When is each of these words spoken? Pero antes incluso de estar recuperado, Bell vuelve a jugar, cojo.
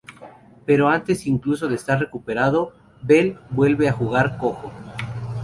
Pero 0.65 0.89
antes 0.89 1.27
incluso 1.27 1.67
de 1.67 1.75
estar 1.75 1.99
recuperado, 1.99 2.73
Bell 3.03 3.37
vuelve 3.51 3.87
a 3.87 3.91
jugar, 3.93 4.39
cojo. 4.39 4.71